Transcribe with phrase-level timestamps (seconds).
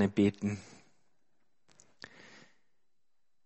[0.00, 0.58] gerne beten.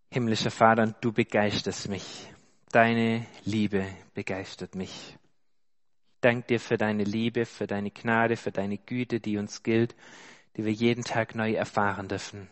[0.09, 2.31] Himmlischer Vater, du begeisterst mich.
[2.71, 5.17] Deine Liebe begeistert mich.
[5.17, 9.95] Ich danke dir für deine Liebe, für deine Gnade, für deine Güte, die uns gilt,
[10.55, 12.47] die wir jeden Tag neu erfahren dürfen.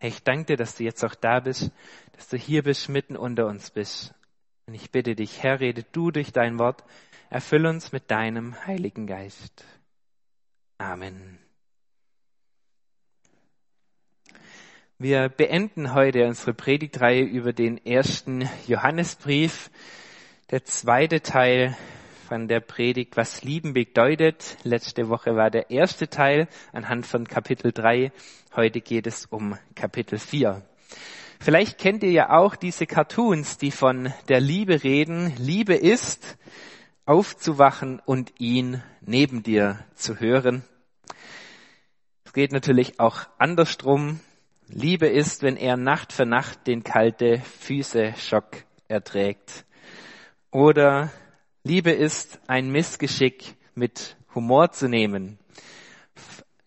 [0.00, 1.70] Ich danke dir, dass du jetzt auch da bist,
[2.12, 4.14] dass du hier bist, mitten unter uns bist.
[4.66, 6.82] Und ich bitte dich, Herr, rede du durch dein Wort,
[7.28, 9.64] erfüll uns mit deinem Heiligen Geist.
[10.78, 11.38] Amen.
[15.00, 19.70] Wir beenden heute unsere Predigtreihe über den ersten Johannesbrief.
[20.50, 21.76] Der zweite Teil
[22.26, 24.56] von der Predigt, was Lieben bedeutet.
[24.64, 28.10] Letzte Woche war der erste Teil anhand von Kapitel 3.
[28.56, 30.62] Heute geht es um Kapitel 4.
[31.38, 35.32] Vielleicht kennt ihr ja auch diese Cartoons, die von der Liebe reden.
[35.38, 36.36] Liebe ist,
[37.06, 40.64] aufzuwachen und ihn neben dir zu hören.
[42.24, 44.18] Es geht natürlich auch andersrum.
[44.70, 49.64] Liebe ist, wenn er Nacht für Nacht den kalte Füße-Schock erträgt.
[50.50, 51.10] Oder
[51.64, 55.38] Liebe ist, ein Missgeschick mit Humor zu nehmen.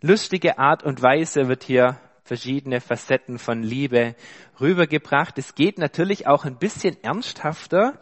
[0.01, 4.15] Lustige Art und Weise wird hier verschiedene Facetten von Liebe
[4.59, 5.37] rübergebracht.
[5.37, 8.01] Es geht natürlich auch ein bisschen ernsthafter.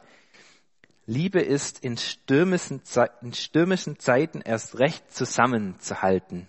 [1.08, 2.82] Liebe ist in stürmischen,
[3.22, 6.48] in stürmischen Zeiten erst recht zusammenzuhalten.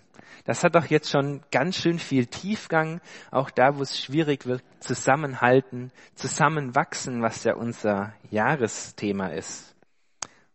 [0.51, 2.99] Das hat doch jetzt schon ganz schön viel Tiefgang,
[3.31, 9.73] auch da, wo es schwierig wird, zusammenhalten, zusammenwachsen, was ja unser Jahresthema ist.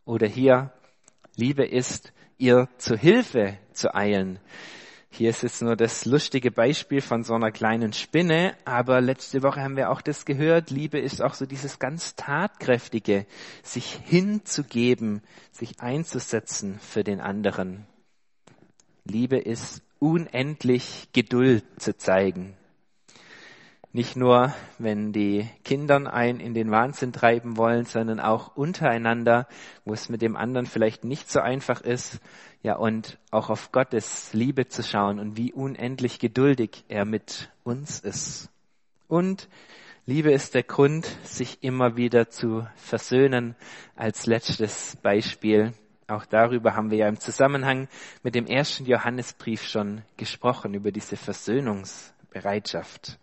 [0.05, 0.71] Oder hier,
[1.35, 4.37] Liebe ist, ihr zu Hilfe zu eilen.
[5.09, 9.63] Hier ist jetzt nur das lustige Beispiel von so einer kleinen Spinne, aber letzte Woche
[9.63, 10.69] haben wir auch das gehört.
[10.69, 13.25] Liebe ist auch so dieses ganz tatkräftige,
[13.63, 17.87] sich hinzugeben, sich einzusetzen für den anderen.
[19.03, 22.55] Liebe ist unendlich Geduld zu zeigen.
[23.93, 29.47] Nicht nur, wenn die Kindern einen in den Wahnsinn treiben wollen, sondern auch untereinander,
[29.85, 32.19] wo es mit dem anderen vielleicht nicht so einfach ist.
[32.61, 37.99] Ja, und auch auf Gottes Liebe zu schauen und wie unendlich geduldig er mit uns
[37.99, 38.49] ist.
[39.07, 39.49] Und
[40.05, 43.55] Liebe ist der Grund, sich immer wieder zu versöhnen.
[43.95, 45.73] Als letztes Beispiel
[46.07, 47.89] auch darüber haben wir ja im Zusammenhang
[48.23, 53.19] mit dem ersten Johannesbrief schon gesprochen, über diese Versöhnungsbereitschaft.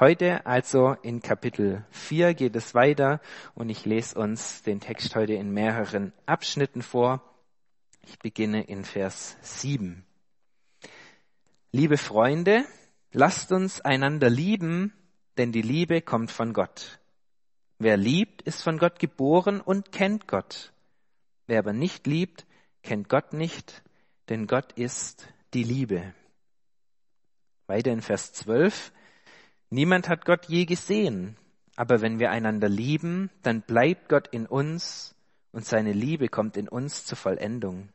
[0.00, 3.20] Heute also in Kapitel 4 geht es weiter
[3.54, 7.22] und ich lese uns den Text heute in mehreren Abschnitten vor.
[8.06, 10.04] Ich beginne in Vers 7.
[11.72, 12.64] Liebe Freunde,
[13.12, 14.94] lasst uns einander lieben,
[15.36, 17.00] denn die Liebe kommt von Gott.
[17.78, 20.72] Wer liebt, ist von Gott geboren und kennt Gott.
[21.48, 22.46] Wer aber nicht liebt,
[22.82, 23.82] kennt Gott nicht,
[24.28, 26.14] denn Gott ist die Liebe.
[27.66, 28.92] Weiter in Vers 12.
[29.70, 31.38] Niemand hat Gott je gesehen,
[31.74, 35.14] aber wenn wir einander lieben, dann bleibt Gott in uns
[35.50, 37.88] und seine Liebe kommt in uns zur Vollendung.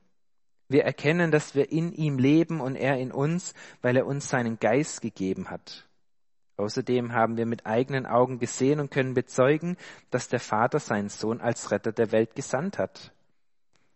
[0.67, 3.53] Wir erkennen, dass wir in ihm leben und er in uns,
[3.83, 5.87] weil er uns seinen Geist gegeben hat.
[6.57, 9.77] Außerdem haben wir mit eigenen Augen gesehen und können bezeugen,
[10.09, 13.12] dass der Vater seinen Sohn als Retter der Welt gesandt hat.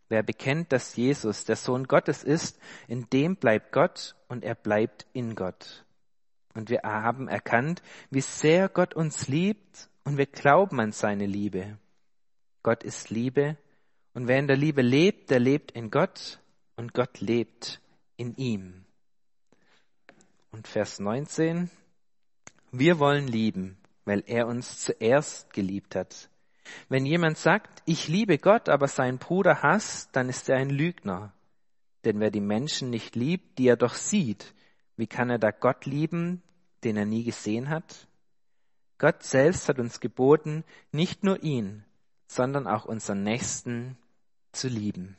[0.09, 5.05] Wer bekennt, dass Jesus der Sohn Gottes ist, in dem bleibt Gott und er bleibt
[5.13, 5.85] in Gott.
[6.53, 11.77] Und wir haben erkannt, wie sehr Gott uns liebt und wir glauben an seine Liebe.
[12.63, 13.57] Gott ist Liebe
[14.13, 16.39] und wer in der Liebe lebt, der lebt in Gott
[16.75, 17.81] und Gott lebt
[18.15, 18.85] in ihm.
[20.51, 21.69] Und Vers 19.
[22.71, 26.29] Wir wollen lieben, weil er uns zuerst geliebt hat.
[26.89, 31.33] Wenn jemand sagt, ich liebe Gott, aber seinen Bruder hasst, dann ist er ein Lügner.
[32.05, 34.53] Denn wer die Menschen nicht liebt, die er doch sieht,
[34.95, 36.41] wie kann er da Gott lieben,
[36.83, 38.07] den er nie gesehen hat?
[38.97, 41.85] Gott selbst hat uns geboten, nicht nur ihn,
[42.27, 43.97] sondern auch unseren Nächsten
[44.51, 45.17] zu lieben.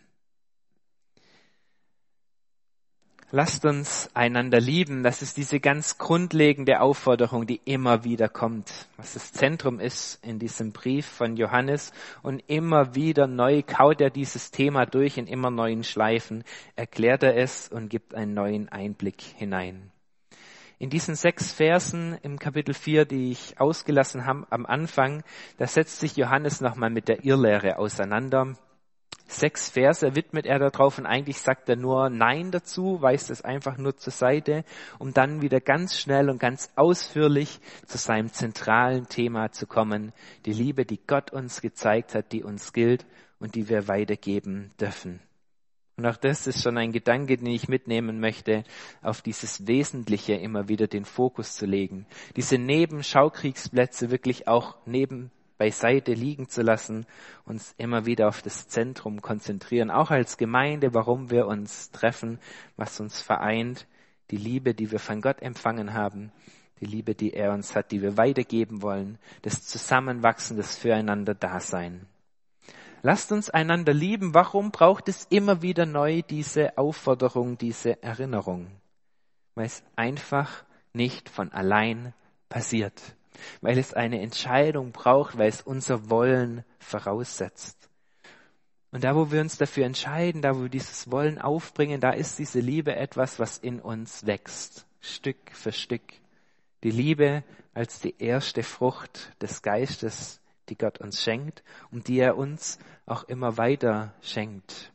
[3.31, 5.03] Lasst uns einander lieben.
[5.03, 10.38] Das ist diese ganz grundlegende Aufforderung, die immer wieder kommt, was das Zentrum ist in
[10.38, 11.93] diesem Brief von Johannes.
[12.23, 16.43] Und immer wieder neu kaut er dieses Thema durch in immer neuen Schleifen,
[16.75, 19.91] erklärt er es und gibt einen neuen Einblick hinein.
[20.79, 25.23] In diesen sechs Versen im Kapitel 4, die ich ausgelassen habe am Anfang,
[25.58, 28.56] da setzt sich Johannes nochmal mit der Irrlehre auseinander
[29.30, 33.76] Sechs Verse widmet er darauf und eigentlich sagt er nur Nein dazu, weist es einfach
[33.76, 34.64] nur zur Seite,
[34.98, 40.14] um dann wieder ganz schnell und ganz ausführlich zu seinem zentralen Thema zu kommen.
[40.46, 43.04] Die Liebe, die Gott uns gezeigt hat, die uns gilt
[43.38, 45.20] und die wir weitergeben dürfen.
[45.98, 48.64] Und auch das ist schon ein Gedanke, den ich mitnehmen möchte,
[49.02, 52.06] auf dieses Wesentliche immer wieder den Fokus zu legen.
[52.36, 57.05] Diese Nebenschaukriegsplätze wirklich auch neben beiseite liegen zu lassen,
[57.44, 62.38] uns immer wieder auf das Zentrum konzentrieren, auch als Gemeinde, warum wir uns treffen,
[62.76, 63.87] was uns vereint,
[64.31, 66.32] die Liebe, die wir von Gott empfangen haben,
[66.81, 72.06] die Liebe, die er uns hat, die wir weitergeben wollen, das Zusammenwachsen, das Füreinander-Dasein.
[73.02, 74.34] Lasst uns einander lieben.
[74.34, 78.66] Warum braucht es immer wieder neu diese Aufforderung, diese Erinnerung?
[79.54, 82.12] Weil es einfach nicht von allein
[82.49, 83.16] passiert.
[83.61, 87.88] Weil es eine Entscheidung braucht, weil es unser Wollen voraussetzt.
[88.90, 92.38] Und da, wo wir uns dafür entscheiden, da, wo wir dieses Wollen aufbringen, da ist
[92.38, 94.87] diese Liebe etwas, was in uns wächst.
[95.00, 96.02] Stück für Stück.
[96.82, 97.44] Die Liebe
[97.75, 103.25] als die erste Frucht des Geistes, die Gott uns schenkt und die er uns auch
[103.25, 104.93] immer weiter schenkt.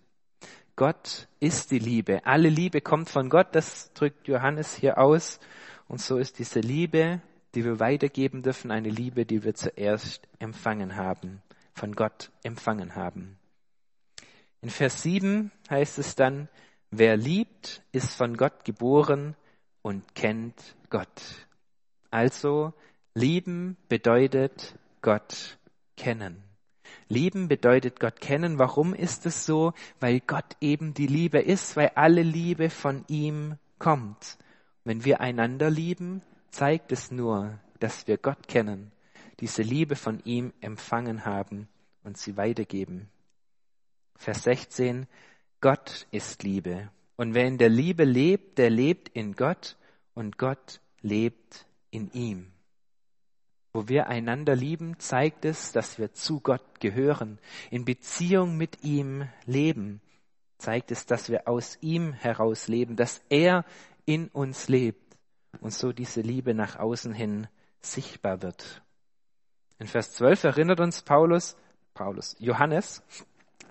[0.75, 2.25] Gott ist die Liebe.
[2.25, 5.39] Alle Liebe kommt von Gott, das drückt Johannes hier aus.
[5.87, 7.21] Und so ist diese Liebe,
[7.55, 11.41] die wir weitergeben dürfen, eine Liebe, die wir zuerst empfangen haben,
[11.73, 13.37] von Gott empfangen haben.
[14.61, 16.47] In Vers 7 heißt es dann,
[16.89, 19.35] wer liebt, ist von Gott geboren
[19.81, 21.47] und kennt Gott.
[22.09, 22.73] Also,
[23.13, 25.57] lieben bedeutet Gott
[25.97, 26.43] kennen.
[27.09, 28.59] Lieben bedeutet Gott kennen.
[28.59, 29.73] Warum ist es so?
[29.99, 34.37] Weil Gott eben die Liebe ist, weil alle Liebe von ihm kommt.
[34.83, 36.21] Wenn wir einander lieben,
[36.53, 38.91] zeigt es nur, dass wir Gott kennen,
[39.39, 41.67] diese Liebe von ihm empfangen haben
[42.03, 43.09] und sie weitergeben.
[44.15, 45.07] Vers 16,
[45.59, 46.89] Gott ist Liebe.
[47.15, 49.77] Und wer in der Liebe lebt, der lebt in Gott
[50.13, 52.53] und Gott lebt in ihm
[53.73, 57.39] wo wir einander lieben, zeigt es, dass wir zu Gott gehören,
[57.71, 59.99] in Beziehung mit ihm leben,
[60.59, 63.65] zeigt es, dass wir aus ihm heraus leben, dass er
[64.05, 65.02] in uns lebt
[65.61, 67.47] und so diese Liebe nach außen hin
[67.81, 68.81] sichtbar wird.
[69.79, 71.57] In Vers 12 erinnert uns Paulus,
[71.93, 73.03] Paulus, Johannes,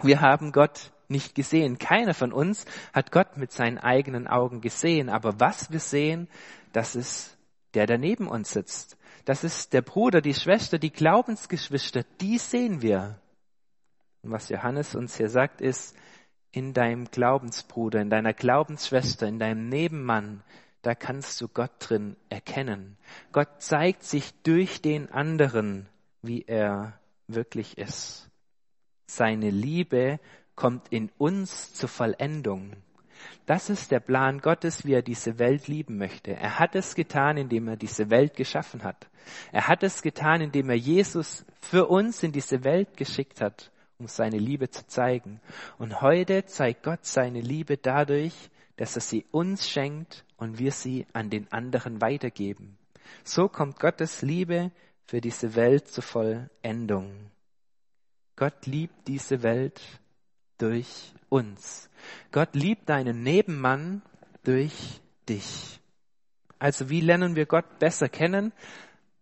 [0.02, 1.78] wir haben Gott nicht gesehen.
[1.78, 5.08] Keiner von uns hat Gott mit seinen eigenen Augen gesehen.
[5.08, 6.28] Aber was wir sehen,
[6.72, 7.36] das ist
[7.74, 8.96] der, der neben uns sitzt.
[9.24, 13.20] Das ist der Bruder, die Schwester, die Glaubensgeschwister, die sehen wir.
[14.22, 15.96] Und was Johannes uns hier sagt, ist,
[16.50, 20.42] in deinem Glaubensbruder, in deiner Glaubensschwester, in deinem Nebenmann,
[20.82, 22.96] da kannst du Gott drin erkennen.
[23.30, 25.88] Gott zeigt sich durch den anderen,
[26.22, 26.98] wie er
[27.28, 28.28] wirklich ist.
[29.06, 30.18] Seine Liebe
[30.54, 32.72] kommt in uns zur Vollendung.
[33.46, 36.32] Das ist der Plan Gottes, wie er diese Welt lieben möchte.
[36.32, 39.08] Er hat es getan, indem er diese Welt geschaffen hat.
[39.52, 44.08] Er hat es getan, indem er Jesus für uns in diese Welt geschickt hat, um
[44.08, 45.40] seine Liebe zu zeigen.
[45.78, 48.50] Und heute zeigt Gott seine Liebe dadurch,
[48.82, 52.76] dass er sie uns schenkt und wir sie an den anderen weitergeben.
[53.22, 54.72] So kommt Gottes Liebe
[55.04, 57.30] für diese Welt zur Vollendung.
[58.34, 59.80] Gott liebt diese Welt
[60.58, 61.90] durch uns.
[62.32, 64.02] Gott liebt deinen Nebenmann
[64.42, 65.78] durch dich.
[66.58, 68.52] Also wie lernen wir Gott besser kennen?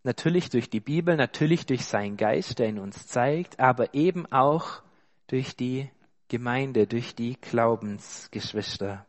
[0.05, 4.81] Natürlich durch die Bibel, natürlich durch seinen Geist, der ihn uns zeigt, aber eben auch
[5.27, 5.91] durch die
[6.29, 9.05] Gemeinde, durch die Glaubensgeschwister.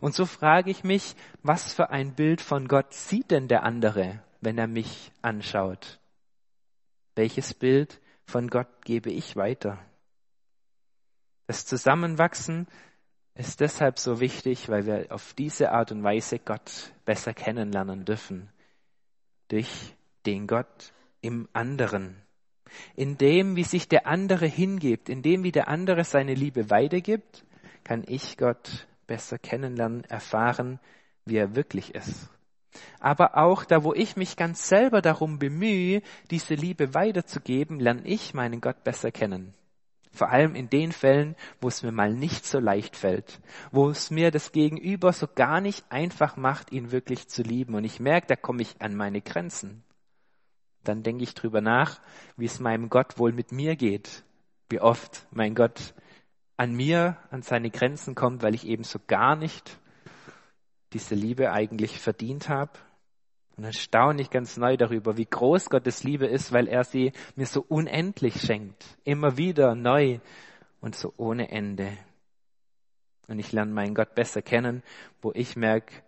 [0.00, 4.22] Und so frage ich mich, was für ein Bild von Gott sieht denn der andere,
[4.40, 5.98] wenn er mich anschaut?
[7.14, 9.78] Welches Bild von Gott gebe ich weiter?
[11.46, 12.66] Das Zusammenwachsen
[13.34, 18.50] ist deshalb so wichtig, weil wir auf diese Art und Weise Gott besser kennenlernen dürfen.
[19.48, 22.22] Durch den Gott im anderen.
[22.96, 27.44] In dem, wie sich der andere hingibt, in dem, wie der andere seine Liebe weitergibt,
[27.84, 30.80] kann ich Gott besser kennenlernen, erfahren,
[31.24, 32.30] wie er wirklich ist.
[33.00, 38.34] Aber auch da, wo ich mich ganz selber darum bemühe, diese Liebe weiterzugeben, lerne ich
[38.34, 39.54] meinen Gott besser kennen.
[40.12, 43.38] Vor allem in den Fällen, wo es mir mal nicht so leicht fällt,
[43.70, 47.74] wo es mir das Gegenüber so gar nicht einfach macht, ihn wirklich zu lieben.
[47.74, 49.84] Und ich merke, da komme ich an meine Grenzen.
[50.84, 52.00] Dann denke ich drüber nach,
[52.36, 54.24] wie es meinem Gott wohl mit mir geht.
[54.70, 55.94] Wie oft mein Gott
[56.56, 59.78] an mir, an seine Grenzen kommt, weil ich eben so gar nicht
[60.92, 62.72] diese Liebe eigentlich verdient habe.
[63.56, 67.12] Und dann staune ich ganz neu darüber, wie groß Gottes Liebe ist, weil er sie
[67.36, 68.84] mir so unendlich schenkt.
[69.04, 70.20] Immer wieder neu
[70.80, 71.96] und so ohne Ende.
[73.28, 74.82] Und ich lerne meinen Gott besser kennen,
[75.20, 76.02] wo ich merke,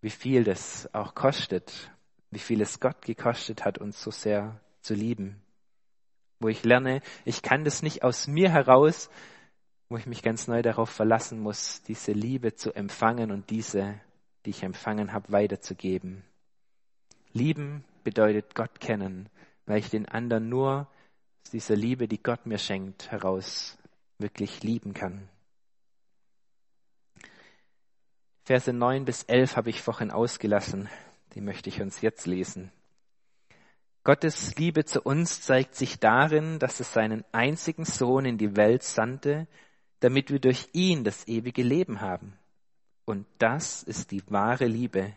[0.00, 1.90] wie viel das auch kostet,
[2.30, 5.42] wie viel es Gott gekostet hat, uns so sehr zu lieben.
[6.40, 9.10] Wo ich lerne, ich kann das nicht aus mir heraus,
[9.92, 14.00] wo ich mich ganz neu darauf verlassen muss, diese Liebe zu empfangen und diese,
[14.46, 16.24] die ich empfangen habe, weiterzugeben.
[17.34, 19.28] Lieben bedeutet Gott kennen,
[19.66, 20.88] weil ich den anderen nur
[21.44, 23.76] aus dieser Liebe, die Gott mir schenkt, heraus
[24.16, 25.28] wirklich lieben kann.
[28.44, 30.88] Verse 9 bis 11 habe ich vorhin ausgelassen.
[31.34, 32.72] Die möchte ich uns jetzt lesen.
[34.04, 38.82] Gottes Liebe zu uns zeigt sich darin, dass es seinen einzigen Sohn in die Welt
[38.82, 39.46] sandte,
[40.02, 42.36] damit wir durch ihn das ewige Leben haben.
[43.04, 45.14] Und das ist die wahre Liebe.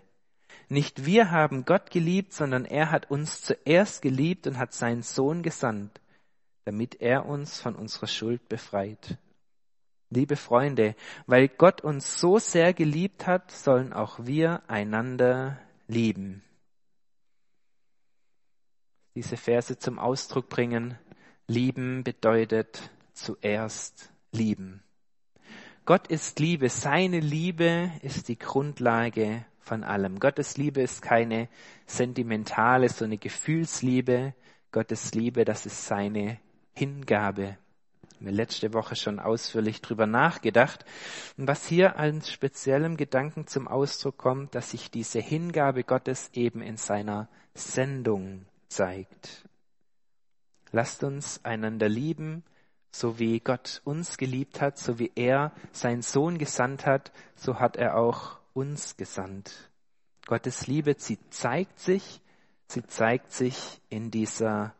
[0.69, 5.41] Nicht wir haben Gott geliebt, sondern er hat uns zuerst geliebt und hat seinen Sohn
[5.41, 5.99] gesandt,
[6.65, 9.17] damit er uns von unserer Schuld befreit.
[10.11, 16.43] Liebe Freunde, weil Gott uns so sehr geliebt hat, sollen auch wir einander lieben.
[19.15, 20.95] Diese Verse zum Ausdruck bringen.
[21.47, 24.83] Lieben bedeutet zuerst lieben.
[25.85, 26.69] Gott ist Liebe.
[26.69, 30.19] Seine Liebe ist die Grundlage von allem.
[30.19, 31.47] Gottes Liebe ist keine
[31.85, 34.33] sentimentale, so eine Gefühlsliebe.
[34.71, 36.39] Gottes Liebe, das ist seine
[36.73, 37.57] Hingabe.
[38.19, 40.85] Wir letzte Woche schon ausführlich drüber nachgedacht.
[41.37, 46.61] Und was hier als speziellem Gedanken zum Ausdruck kommt, dass sich diese Hingabe Gottes eben
[46.61, 49.47] in seiner Sendung zeigt.
[50.71, 52.43] Lasst uns einander lieben,
[52.95, 57.75] so wie Gott uns geliebt hat, so wie er seinen Sohn gesandt hat, so hat
[57.75, 59.69] er auch uns gesandt.
[60.27, 62.21] Gottes Liebe, sie zeigt sich,
[62.67, 64.73] sie zeigt sich in dieser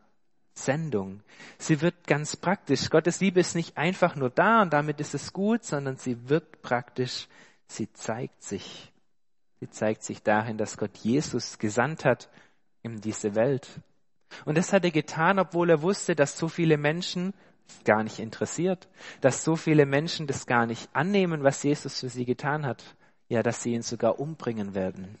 [0.54, 1.22] Sendung.
[1.58, 2.88] Sie wird ganz praktisch.
[2.88, 6.62] Gottes Liebe ist nicht einfach nur da und damit ist es gut, sondern sie wird
[6.62, 7.28] praktisch.
[7.66, 8.92] Sie zeigt sich.
[9.60, 12.30] Sie zeigt sich darin, dass Gott Jesus gesandt hat
[12.82, 13.68] in diese Welt.
[14.46, 17.34] Und das hat er getan, obwohl er wusste, dass so viele Menschen
[17.84, 18.88] gar nicht interessiert,
[19.20, 22.96] dass so viele Menschen das gar nicht annehmen, was Jesus für sie getan hat.
[23.28, 25.18] Ja, dass sie ihn sogar umbringen werden.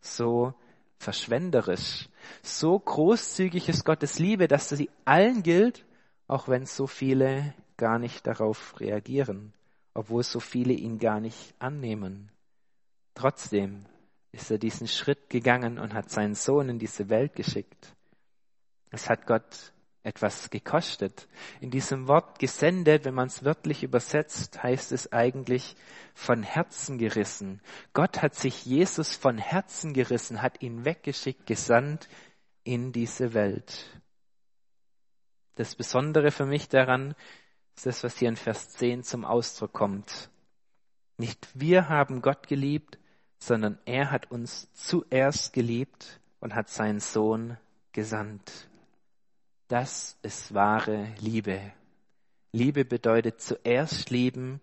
[0.00, 0.54] So
[0.98, 2.08] verschwenderisch.
[2.42, 5.86] So großzügig ist Gottes Liebe, dass sie allen gilt,
[6.26, 9.54] auch wenn so viele gar nicht darauf reagieren,
[9.94, 12.30] obwohl so viele ihn gar nicht annehmen.
[13.14, 13.86] Trotzdem
[14.32, 17.94] ist er diesen Schritt gegangen und hat seinen Sohn in diese Welt geschickt.
[18.90, 19.72] Es hat Gott
[20.08, 21.28] etwas gekostet.
[21.60, 25.76] In diesem Wort gesendet, wenn man es wörtlich übersetzt, heißt es eigentlich
[26.14, 27.60] von Herzen gerissen.
[27.92, 32.08] Gott hat sich Jesus von Herzen gerissen, hat ihn weggeschickt, gesandt
[32.64, 33.86] in diese Welt.
[35.54, 37.14] Das Besondere für mich daran
[37.76, 40.30] ist das, was hier in Vers 10 zum Ausdruck kommt.
[41.16, 42.98] Nicht wir haben Gott geliebt,
[43.38, 47.56] sondern er hat uns zuerst geliebt und hat seinen Sohn
[47.92, 48.67] gesandt.
[49.68, 51.60] Das ist wahre Liebe.
[52.52, 54.62] Liebe bedeutet zuerst lieben,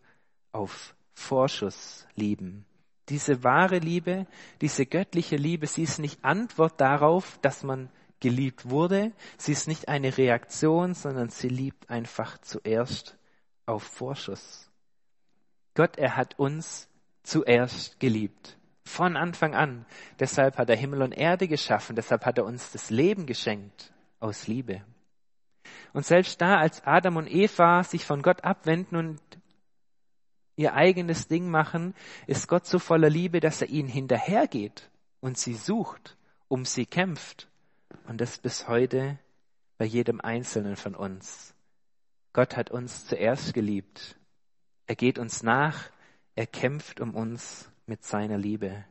[0.51, 2.65] auf Vorschuss lieben.
[3.09, 4.25] Diese wahre Liebe,
[4.61, 9.11] diese göttliche Liebe, sie ist nicht Antwort darauf, dass man geliebt wurde.
[9.37, 13.15] Sie ist nicht eine Reaktion, sondern sie liebt einfach zuerst
[13.67, 14.71] auf Vorschuss.
[15.75, 16.89] Gott, er hat uns
[17.21, 18.57] zuerst geliebt.
[18.83, 19.85] Von Anfang an.
[20.19, 21.95] Deshalb hat er Himmel und Erde geschaffen.
[21.95, 23.91] Deshalb hat er uns das Leben geschenkt.
[24.19, 24.83] Aus Liebe.
[25.93, 29.19] Und selbst da, als Adam und Eva sich von Gott abwenden und
[30.55, 31.93] ihr eigenes Ding machen,
[32.27, 36.17] ist Gott so voller Liebe, dass er ihnen hinterhergeht und sie sucht,
[36.47, 37.49] um sie kämpft.
[38.07, 39.17] Und das bis heute
[39.77, 41.53] bei jedem Einzelnen von uns.
[42.33, 44.17] Gott hat uns zuerst geliebt.
[44.87, 45.89] Er geht uns nach,
[46.35, 48.85] er kämpft um uns mit seiner Liebe.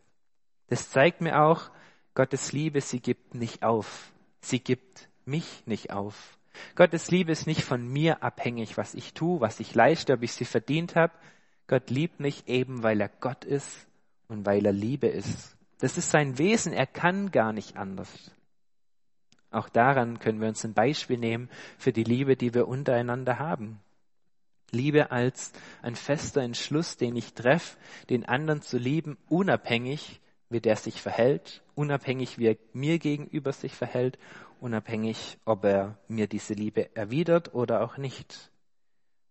[0.68, 1.70] Das zeigt mir auch,
[2.14, 4.12] Gottes Liebe, sie gibt nicht auf.
[4.40, 6.38] Sie gibt mich nicht auf.
[6.74, 10.32] Gottes Liebe ist nicht von mir abhängig, was ich tue, was ich leiste, ob ich
[10.32, 11.12] sie verdient habe.
[11.66, 13.86] Gott liebt mich eben, weil er Gott ist
[14.28, 15.56] und weil er Liebe ist.
[15.80, 18.30] Das ist sein Wesen, er kann gar nicht anders.
[19.50, 23.80] Auch daran können wir uns ein Beispiel nehmen für die Liebe, die wir untereinander haben.
[24.72, 27.76] Liebe als ein fester Entschluss, den ich treffe,
[28.10, 30.20] den anderen zu lieben, unabhängig,
[30.50, 34.18] wie der sich verhält, unabhängig, wie er mir gegenüber sich verhält
[34.64, 38.50] unabhängig, ob er mir diese Liebe erwidert oder auch nicht.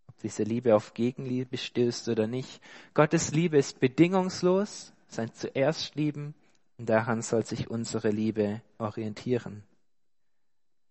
[0.06, 2.62] Ob diese Liebe auf Gegenliebe stößt oder nicht.
[2.94, 6.34] Gottes Liebe ist bedingungslos, sein zuerst lieben,
[6.78, 9.64] und daran soll sich unsere Liebe orientieren.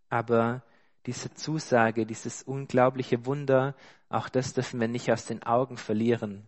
[0.09, 0.62] Aber
[1.05, 3.75] diese Zusage, dieses unglaubliche Wunder,
[4.09, 6.43] auch das dürfen wir nicht aus den Augen verlieren.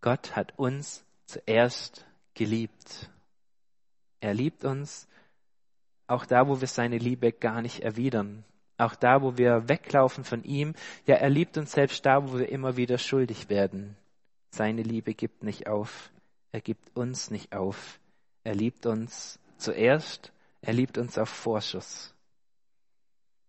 [0.00, 3.10] Gott hat uns zuerst geliebt.
[4.20, 5.08] Er liebt uns
[6.06, 8.44] auch da, wo wir seine Liebe gar nicht erwidern.
[8.78, 10.74] Auch da, wo wir weglaufen von ihm.
[11.06, 13.96] Ja, er liebt uns selbst da, wo wir immer wieder schuldig werden.
[14.50, 16.10] Seine Liebe gibt nicht auf.
[16.50, 18.00] Er gibt uns nicht auf.
[18.44, 20.32] Er liebt uns zuerst.
[20.60, 22.14] Er liebt uns auf Vorschuss.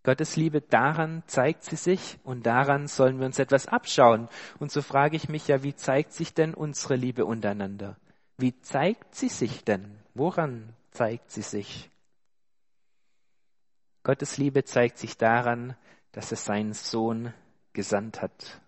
[0.03, 4.27] Gottes Liebe, daran zeigt sie sich und daran sollen wir uns etwas abschauen.
[4.60, 7.95] Und so frage ich mich ja, wie zeigt sich denn unsere Liebe untereinander?
[8.38, 9.98] Wie zeigt sie sich denn?
[10.13, 11.89] Woran zeigt sie sich?
[14.03, 15.75] Gottes Liebe zeigt sich daran,
[16.12, 17.33] dass er seinen Sohn
[17.72, 18.62] gesandt hat.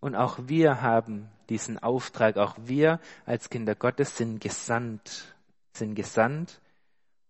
[0.00, 5.34] Und auch wir haben diesen Auftrag, auch wir als Kinder Gottes sind gesandt,
[5.72, 6.60] sind gesandt,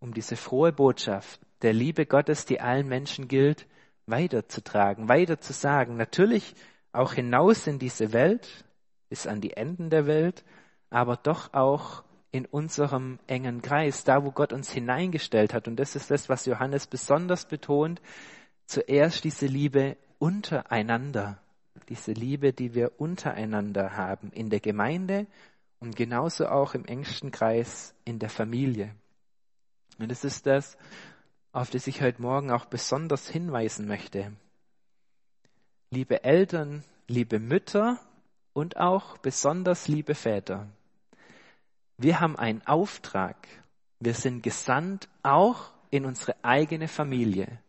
[0.01, 3.67] um diese frohe Botschaft der Liebe Gottes, die allen Menschen gilt,
[4.07, 5.97] weiterzutragen, weiterzusagen.
[5.97, 6.55] Natürlich
[6.93, 8.65] auch hinaus in diese Welt,
[9.09, 10.45] bis an die Enden der Welt,
[10.91, 12.05] aber doch auch
[12.37, 15.69] in unserem engen Kreis, da wo Gott uns hineingestellt hat.
[15.69, 18.03] Und das ist das, was Johannes besonders betont.
[18.67, 21.39] Zuerst diese Liebe untereinander,
[21.89, 25.27] diese Liebe, die wir untereinander haben, in der Gemeinde
[25.81, 28.95] und genauso auch im engsten Kreis in der Familie.
[29.99, 30.77] Und das ist das,
[31.53, 34.33] auf das ich heute Morgen auch besonders hinweisen möchte.
[35.91, 37.99] Liebe Eltern, liebe Mütter
[38.53, 40.69] und auch besonders liebe Väter.
[41.99, 43.37] Wir haben einen Auftrag.
[44.01, 47.61] Wir sind gesandt auch in unsere eigene Familie,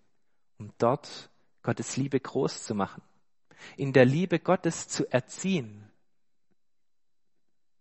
[0.57, 1.29] um dort
[1.63, 3.01] Gottes Liebe groß zu machen,
[3.77, 5.89] in der Liebe Gottes zu erziehen.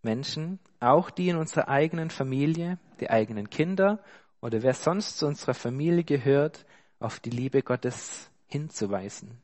[0.03, 3.99] Menschen, auch die in unserer eigenen Familie, die eigenen Kinder
[4.41, 6.65] oder wer sonst zu unserer Familie gehört,
[7.01, 9.43] auf die Liebe Gottes hinzuweisen.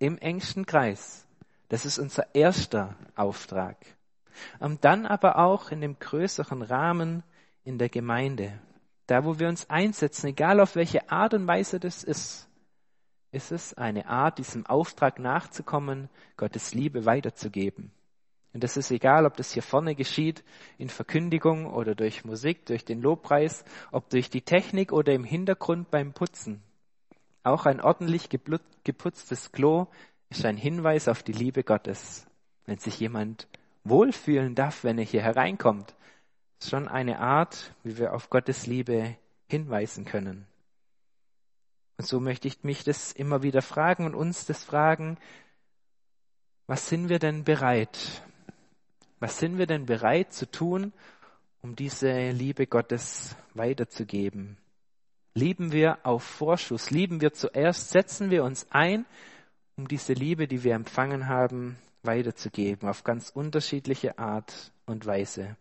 [0.00, 1.26] Im engsten Kreis.
[1.68, 3.76] Das ist unser erster Auftrag.
[4.58, 7.22] Und dann aber auch in dem größeren Rahmen
[7.64, 8.58] in der Gemeinde.
[9.06, 12.48] Da, wo wir uns einsetzen, egal auf welche Art und Weise das ist,
[13.32, 17.90] ist es eine Art, diesem Auftrag nachzukommen, Gottes Liebe weiterzugeben.
[18.52, 20.44] Und das ist egal, ob das hier vorne geschieht,
[20.76, 25.90] in Verkündigung oder durch Musik, durch den Lobpreis, ob durch die Technik oder im Hintergrund
[25.90, 26.62] beim Putzen.
[27.42, 29.86] Auch ein ordentlich geputztes Klo
[30.28, 32.26] ist ein Hinweis auf die Liebe Gottes.
[32.66, 33.48] Wenn sich jemand
[33.84, 35.94] wohlfühlen darf, wenn er hier hereinkommt.
[36.62, 39.16] Schon eine Art, wie wir auf Gottes Liebe
[39.48, 40.46] hinweisen können.
[41.98, 45.18] Und so möchte ich mich das immer wieder fragen und uns das fragen,
[46.66, 48.22] was sind wir denn bereit?
[49.20, 50.92] Was sind wir denn bereit zu tun,
[51.60, 54.56] um diese Liebe Gottes weiterzugeben?
[55.34, 56.90] Lieben wir auf Vorschuss?
[56.90, 57.90] Lieben wir zuerst?
[57.90, 59.06] Setzen wir uns ein,
[59.76, 65.56] um diese Liebe, die wir empfangen haben, weiterzugeben, auf ganz unterschiedliche Art und Weise.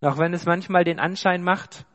[0.00, 1.86] Und auch wenn es manchmal den Anschein macht,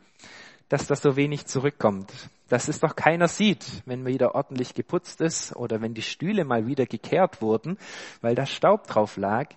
[0.67, 2.11] dass das so wenig zurückkommt,
[2.47, 6.67] dass es doch keiner sieht, wenn wieder ordentlich geputzt ist oder wenn die Stühle mal
[6.67, 7.77] wieder gekehrt wurden,
[8.21, 9.49] weil da Staub drauf lag,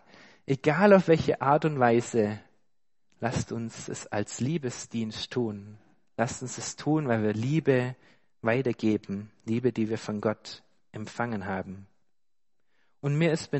[0.46, 2.40] egal auf welche Art und Weise,
[3.20, 5.78] lasst uns es als Liebesdienst tun.
[6.16, 7.96] Lasst uns es tun, weil wir Liebe
[8.42, 11.86] weitergeben, Liebe, die wir von Gott empfangen haben.
[13.02, 13.50] Und mir ist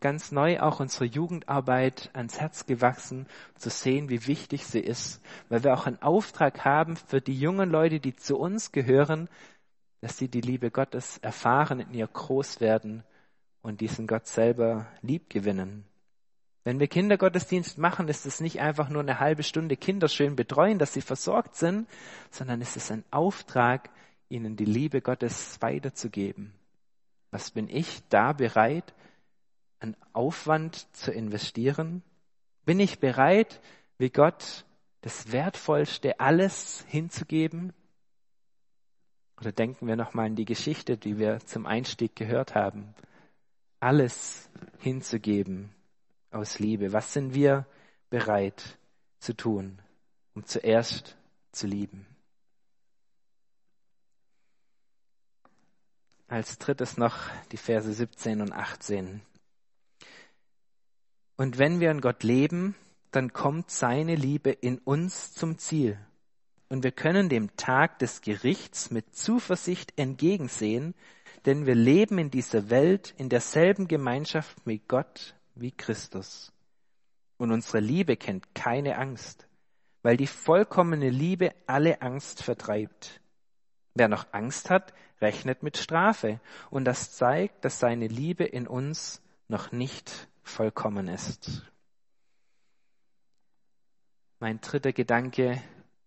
[0.00, 5.62] ganz neu auch unsere Jugendarbeit ans Herz gewachsen, zu sehen, wie wichtig sie ist, weil
[5.62, 9.28] wir auch einen Auftrag haben für die jungen Leute, die zu uns gehören,
[10.00, 13.04] dass sie die Liebe Gottes erfahren, in ihr groß werden
[13.62, 15.84] und diesen Gott selber lieb gewinnen.
[16.64, 20.80] Wenn wir Kindergottesdienst machen, ist es nicht einfach nur eine halbe Stunde Kinder schön betreuen,
[20.80, 21.86] dass sie versorgt sind,
[22.32, 23.90] sondern es ist ein Auftrag,
[24.28, 26.54] ihnen die Liebe Gottes weiterzugeben.
[27.30, 28.94] Was bin ich da bereit,
[29.78, 32.02] an Aufwand zu investieren?
[32.64, 33.60] Bin ich bereit,
[33.98, 34.64] wie Gott
[35.00, 37.72] das Wertvollste alles hinzugeben?
[39.40, 42.94] Oder denken wir nochmal an die Geschichte, die wir zum Einstieg gehört haben.
[43.78, 45.70] Alles hinzugeben
[46.30, 46.92] aus Liebe.
[46.92, 47.66] Was sind wir
[48.10, 48.78] bereit
[49.18, 49.78] zu tun,
[50.34, 51.16] um zuerst
[51.52, 52.09] zu lieben?
[56.30, 57.16] Als drittes noch
[57.50, 59.20] die Verse 17 und 18.
[61.36, 62.76] Und wenn wir an Gott leben,
[63.10, 65.98] dann kommt seine Liebe in uns zum Ziel.
[66.68, 70.94] Und wir können dem Tag des Gerichts mit Zuversicht entgegensehen,
[71.46, 76.52] denn wir leben in dieser Welt in derselben Gemeinschaft mit Gott wie Christus.
[77.38, 79.48] Und unsere Liebe kennt keine Angst,
[80.02, 83.20] weil die vollkommene Liebe alle Angst vertreibt.
[83.94, 86.40] Wer noch Angst hat, rechnet mit Strafe.
[86.70, 91.62] Und das zeigt, dass seine Liebe in uns noch nicht vollkommen ist.
[94.38, 95.62] Mein dritter Gedanke,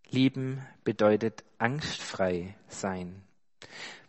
[0.10, 3.23] lieben bedeutet angstfrei sein.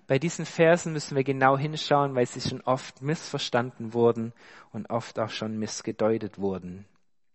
[0.07, 4.33] Bei diesen Versen müssen wir genau hinschauen, weil sie schon oft missverstanden wurden
[4.73, 6.85] und oft auch schon missgedeutet wurden.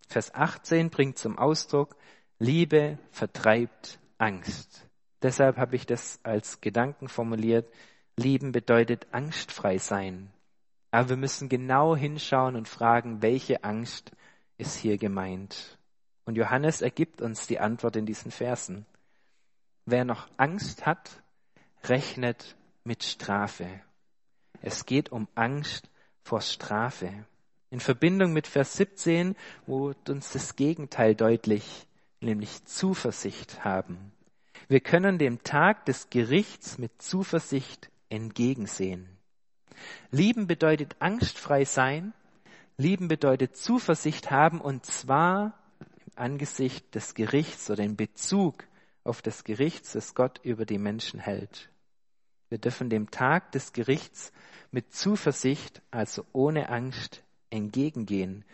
[0.07, 1.95] Vers 18 bringt zum Ausdruck,
[2.37, 4.88] Liebe vertreibt Angst.
[5.21, 7.67] Deshalb habe ich das als Gedanken formuliert.
[8.15, 10.31] Lieben bedeutet angstfrei sein.
[10.91, 14.11] Aber wir müssen genau hinschauen und fragen, welche Angst
[14.57, 15.77] ist hier gemeint.
[16.25, 18.85] Und Johannes ergibt uns die Antwort in diesen Versen.
[19.85, 21.23] Wer noch Angst hat,
[21.83, 23.67] rechnet mit Strafe.
[24.61, 25.89] Es geht um Angst
[26.23, 27.25] vor Strafe.
[27.71, 29.35] In Verbindung mit Vers 17
[29.67, 31.87] wird uns das Gegenteil deutlich,
[32.19, 34.11] nämlich Zuversicht haben.
[34.69, 39.09] Wir können dem Tag des Gerichts mit Zuversicht entgegensehen.
[40.11, 42.13] Lieben bedeutet angstfrei sein,
[42.77, 48.63] lieben bedeutet Zuversicht haben und zwar im Angesicht des Gerichts oder in Bezug
[49.03, 51.71] auf das Gericht, das Gott über die Menschen hält.
[52.49, 54.31] Wir dürfen dem Tag des Gerichts
[54.69, 58.45] mit Zuversicht, also ohne Angst, entgegengehen.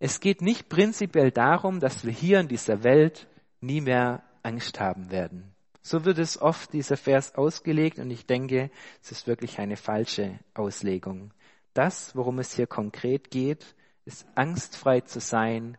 [0.00, 3.26] Es geht nicht prinzipiell darum, dass wir hier in dieser Welt
[3.62, 5.52] nie mehr Angst haben werden.
[5.82, 8.70] So wird es oft dieser Vers ausgelegt und ich denke,
[9.02, 11.32] es ist wirklich eine falsche Auslegung.
[11.74, 15.76] Das, worum es hier konkret geht, ist angstfrei zu sein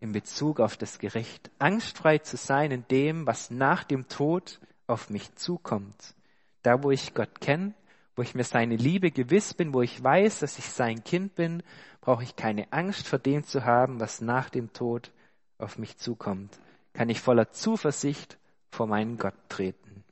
[0.00, 1.50] in Bezug auf das Gericht.
[1.58, 6.14] Angstfrei zu sein in dem, was nach dem Tod auf mich zukommt.
[6.62, 7.74] Da, wo ich Gott kenne,
[8.14, 11.62] wo ich mir seine Liebe gewiss bin, wo ich weiß, dass ich sein Kind bin,
[12.00, 15.12] brauche ich keine Angst vor dem zu haben, was nach dem Tod
[15.58, 16.58] auf mich zukommt.
[16.92, 18.38] Kann ich voller Zuversicht
[18.70, 20.04] vor meinen Gott treten.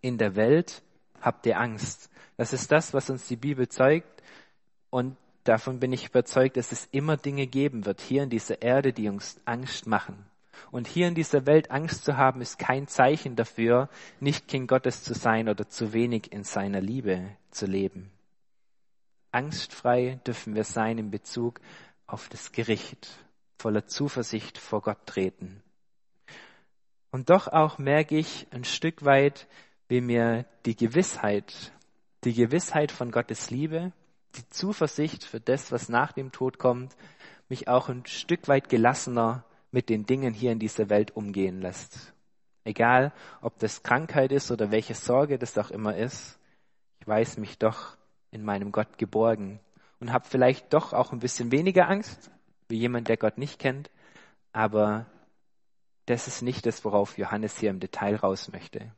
[0.00, 0.82] In der Welt
[1.20, 2.10] habt ihr Angst.
[2.36, 4.22] Das ist das, was uns die Bibel zeigt.
[4.90, 8.92] Und davon bin ich überzeugt, dass es immer Dinge geben wird hier in dieser Erde,
[8.92, 10.26] die uns Angst machen.
[10.70, 13.88] Und hier in dieser Welt Angst zu haben, ist kein Zeichen dafür,
[14.20, 18.10] nicht Kind Gottes zu sein oder zu wenig in seiner Liebe zu leben.
[19.30, 21.60] Angstfrei dürfen wir sein in Bezug
[22.06, 23.08] auf das Gericht,
[23.62, 25.62] voller Zuversicht vor Gott treten.
[27.12, 29.46] Und doch auch merke ich ein Stück weit,
[29.86, 31.72] wie mir die Gewissheit,
[32.24, 33.92] die Gewissheit von Gottes Liebe,
[34.34, 36.96] die Zuversicht für das, was nach dem Tod kommt,
[37.48, 42.14] mich auch ein Stück weit gelassener mit den Dingen hier in dieser Welt umgehen lässt.
[42.64, 46.38] Egal, ob das Krankheit ist oder welche Sorge das auch immer ist,
[46.98, 47.96] ich weiß mich doch
[48.32, 49.60] in meinem Gott geborgen
[50.00, 52.32] und habe vielleicht doch auch ein bisschen weniger Angst
[52.68, 53.90] wie jemand, der Gott nicht kennt,
[54.52, 55.06] aber
[56.06, 58.92] das ist nicht das, worauf Johannes hier im Detail raus möchte.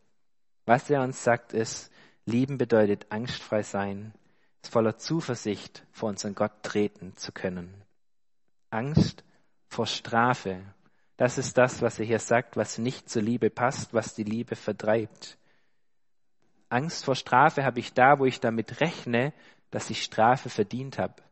[0.67, 1.91] Was er uns sagt ist,
[2.25, 4.15] lieben bedeutet angstfrei sein,
[4.63, 7.83] voller Zuversicht vor unseren Gott treten zu können.
[8.71, 9.25] Angst
[9.69, 10.63] vor Strafe.
[11.17, 14.57] Das ist das, was er hier sagt, was nicht zur Liebe passt, was die Liebe
[14.57, 15.39] vertreibt.
[16.69, 19.33] Angst vor Strafe habe ich da, wo ich damit rechne,
[19.71, 21.23] dass ich Strafe verdient habe.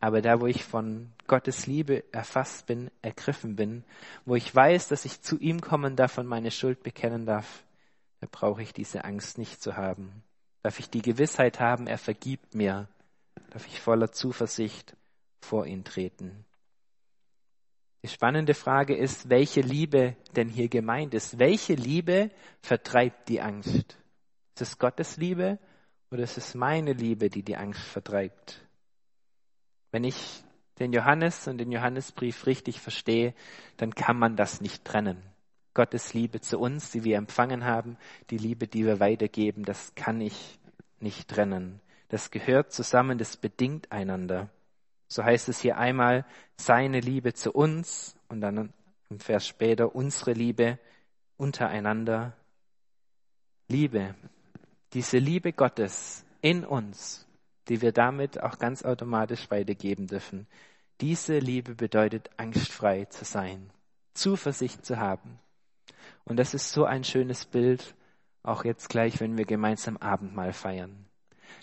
[0.00, 3.84] Aber da, wo ich von Gottes Liebe erfasst bin, ergriffen bin,
[4.24, 7.64] wo ich weiß, dass ich zu ihm kommen darf und meine Schuld bekennen darf,
[8.20, 10.22] da brauche ich diese Angst nicht zu haben.
[10.62, 12.88] Darf ich die Gewissheit haben, er vergibt mir,
[13.50, 14.96] darf ich voller Zuversicht
[15.40, 16.44] vor ihn treten.
[18.02, 21.38] Die spannende Frage ist, welche Liebe denn hier gemeint ist.
[21.38, 22.30] Welche Liebe
[22.62, 23.98] vertreibt die Angst?
[24.54, 25.58] Ist es Gottes Liebe
[26.10, 28.60] oder ist es meine Liebe, die die Angst vertreibt?
[29.90, 30.44] Wenn ich
[30.78, 33.34] den Johannes und den Johannesbrief richtig verstehe,
[33.76, 35.22] dann kann man das nicht trennen.
[35.74, 37.98] Gottes Liebe zu uns, die wir empfangen haben,
[38.30, 40.58] die Liebe, die wir weitergeben, das kann ich
[41.00, 41.80] nicht trennen.
[42.08, 44.48] Das gehört zusammen, das bedingt einander.
[45.08, 46.24] So heißt es hier einmal
[46.56, 48.72] seine Liebe zu uns und dann
[49.10, 50.78] im Vers später unsere Liebe
[51.36, 52.32] untereinander.
[53.68, 54.14] Liebe,
[54.92, 57.25] diese Liebe Gottes in uns,
[57.68, 60.46] die wir damit auch ganz automatisch weitergeben dürfen.
[61.00, 63.70] Diese Liebe bedeutet angstfrei zu sein,
[64.14, 65.38] Zuversicht zu haben.
[66.24, 67.94] Und das ist so ein schönes Bild,
[68.42, 71.06] auch jetzt gleich, wenn wir gemeinsam Abendmahl feiern,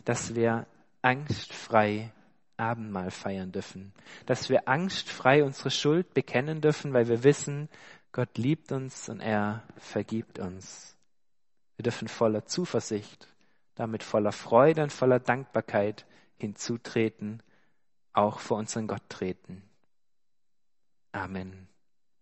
[0.05, 0.67] dass wir
[1.01, 2.11] angstfrei
[2.57, 3.93] Abendmahl feiern dürfen,
[4.25, 7.69] dass wir angstfrei unsere Schuld bekennen dürfen, weil wir wissen,
[8.11, 10.95] Gott liebt uns und er vergibt uns.
[11.77, 13.32] Wir dürfen voller Zuversicht,
[13.75, 16.05] damit voller Freude und voller Dankbarkeit
[16.37, 17.41] hinzutreten,
[18.13, 19.63] auch vor unseren Gott treten.
[21.11, 21.67] Amen.